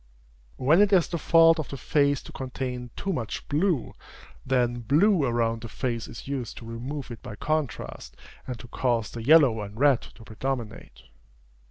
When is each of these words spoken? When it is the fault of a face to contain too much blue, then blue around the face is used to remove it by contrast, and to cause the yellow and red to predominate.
When 0.57 0.81
it 0.81 0.91
is 0.91 1.07
the 1.07 1.19
fault 1.19 1.59
of 1.59 1.71
a 1.71 1.77
face 1.77 2.23
to 2.23 2.31
contain 2.31 2.89
too 2.95 3.13
much 3.13 3.47
blue, 3.47 3.93
then 4.43 4.79
blue 4.79 5.23
around 5.23 5.61
the 5.61 5.67
face 5.69 6.07
is 6.07 6.27
used 6.27 6.57
to 6.57 6.65
remove 6.65 7.11
it 7.11 7.21
by 7.21 7.35
contrast, 7.35 8.17
and 8.47 8.57
to 8.57 8.67
cause 8.67 9.11
the 9.11 9.21
yellow 9.23 9.61
and 9.61 9.79
red 9.79 10.01
to 10.01 10.23
predominate. 10.23 11.03